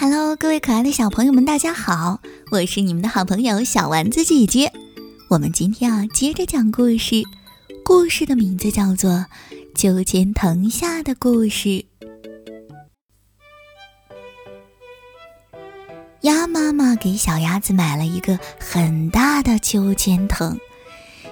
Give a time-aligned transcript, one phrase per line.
[0.00, 2.20] Hello，各位可爱的小朋友们，大家好！
[2.52, 4.72] 我是你们的好朋友小丸子姐姐。
[5.28, 7.24] 我们今天啊，接着讲故事。
[7.84, 9.10] 故事的名字叫做
[9.74, 11.68] 《秋千藤下的故事》。
[16.20, 20.56] 鸭妈妈给小鸭子买了一个很大的秋千藤，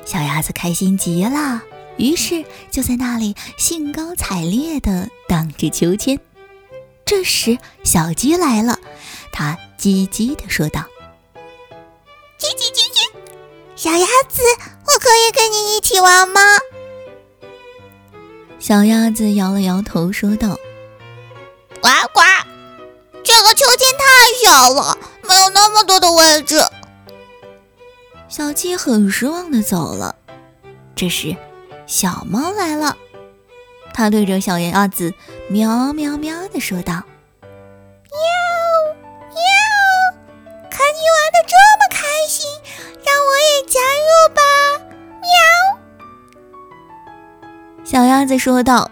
[0.04, 1.62] 小鸭子开心极了，
[1.98, 6.18] 于是就在那里兴高采烈地荡着秋千。
[7.06, 8.80] 这时，小鸡来了，
[9.32, 10.80] 它叽叽地说道
[12.36, 13.08] ：“叽叽叽叽，
[13.76, 14.42] 小鸭子，
[14.84, 16.40] 我可以跟你一起玩吗？”
[18.58, 20.58] 小鸭子摇了摇头，说道
[21.80, 22.20] ：“呱呱，
[23.22, 26.60] 这个秋千太小了，没有那么多的位置。”
[28.28, 30.16] 小鸡很失望的走了。
[30.96, 31.36] 这时，
[31.86, 32.96] 小猫来了。
[33.96, 35.14] 他对着小鸭子
[35.48, 36.92] 喵喵喵地说道
[38.12, 38.20] ：“喵
[39.30, 39.40] 喵，
[40.70, 42.44] 看你玩的这么开心，
[43.02, 44.42] 让我也加入吧！”
[45.24, 45.26] 喵。
[47.86, 48.90] 小鸭子说道：“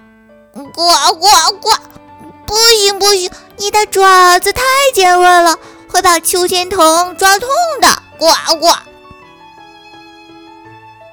[0.55, 1.29] 呱呱
[1.61, 1.69] 呱，
[2.47, 4.63] 不行不行，你的爪子太
[4.95, 7.47] 尖锐了，会把秋千藤抓痛
[7.83, 8.27] 的。”呱
[8.59, 8.69] 呱。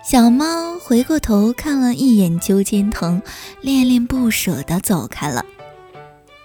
[0.03, 3.21] 小猫回过头看了一眼秋千藤，
[3.61, 5.45] 恋恋不舍地走开了。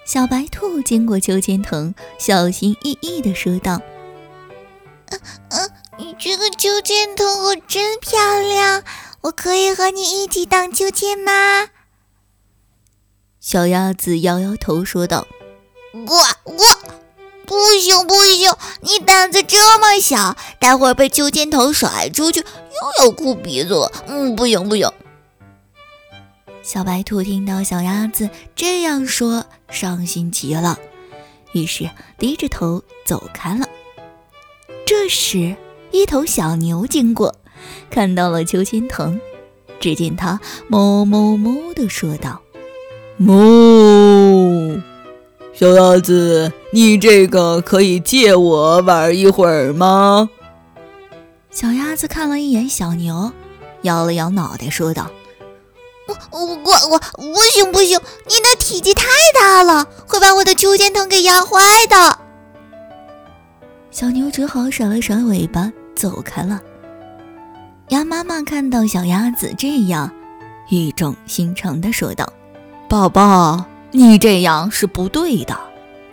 [0.04, 3.80] 小白兔经过秋千藤，小心翼翼地说道
[5.08, 8.84] ：“嗯嗯，你这个秋千藤可真漂亮，
[9.22, 11.32] 我可以和你一起荡秋千吗？”
[13.40, 15.26] 小鸭子摇摇头说道
[16.06, 16.62] ：“呱呱，
[17.46, 22.40] 不行不行，你胆子这么小，待会儿被秋千藤甩出去。”
[23.00, 24.90] 又要哭鼻子了，嗯，不行不行。
[26.62, 30.78] 小白兔听到小鸭子这样说，伤心极了，
[31.52, 33.66] 于是低着头走开了。
[34.84, 35.56] 这时，
[35.90, 37.34] 一头小牛经过，
[37.88, 39.18] 看到了秋千藤，
[39.80, 42.42] 只见它哞哞哞地说道
[43.18, 43.26] ：“哞，
[45.58, 50.28] 小鸭子，你这个可以借我玩一会儿吗？”
[51.50, 53.32] 小鸭子看了一眼小牛，
[53.80, 55.10] 摇了摇脑袋，说道
[56.06, 62.18] ：“我我我我不行不行，你的体积太大了，会把我的秋千藤给压坏的。”
[63.90, 66.60] 小牛只好甩了甩尾巴走开了。
[67.88, 70.12] 鸭妈妈看到小鸭子这样，
[70.68, 72.30] 语重心长地说道
[72.90, 73.64] ：“宝宝，
[73.96, 75.58] 你这样是不对的。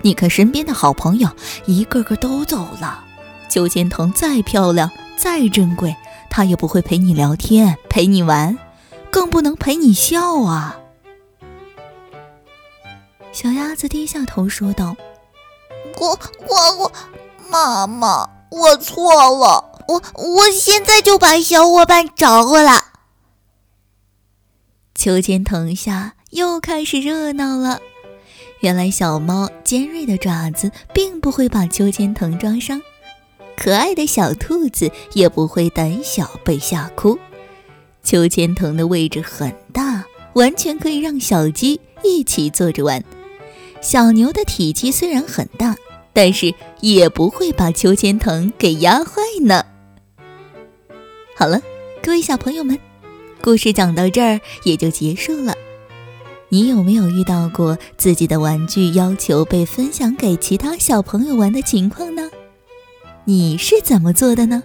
[0.02, 1.30] 你看身边的好朋友
[1.66, 3.04] 一个个都走了，
[3.50, 5.96] 秋千藤再漂亮。”再珍贵，
[6.30, 8.58] 他也不会陪你聊天、陪你玩，
[9.10, 10.80] 更不能陪你笑啊！
[13.32, 14.98] 小鸭子低下头说道
[15.98, 16.92] ：“我、我、我，
[17.48, 22.82] 妈妈，我错了，我我现在就把小伙伴找过来。”
[24.94, 27.80] 秋千藤下又开始热闹了。
[28.62, 32.82] 原来小猫尖锐的爪子并不会把秋千藤抓伤。
[33.56, 37.18] 可爱的小兔子也不会胆小被吓哭。
[38.02, 43.04] 秋千藤的位置很大，完全可以让小鸡一起坐着玩。
[43.80, 45.78] 小牛的体积虽然很大，
[46.14, 46.52] 但是
[46.82, 49.64] 也不会把秋千藤给压坏呢。
[51.36, 51.62] 好了，
[52.02, 52.80] 各位小朋友们，
[53.40, 55.54] 故事讲到这儿也就结束了。
[56.53, 62.30] 你有没有遇到过自己的玩具要求被分享给其他小朋友玩的情况呢？
[63.25, 64.62] 你是怎么做的呢？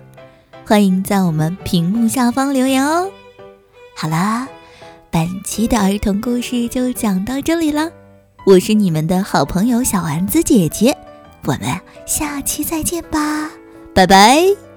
[0.67, 3.11] 欢迎在我们屏幕下方留言哦。
[3.97, 4.47] 好啦，
[5.11, 7.91] 本期的儿童故事就讲到这里了。
[8.45, 10.95] 我是你们的好朋友小丸子姐姐，
[11.47, 11.63] 我们
[12.05, 13.51] 下期再见吧，
[13.95, 14.68] 拜拜。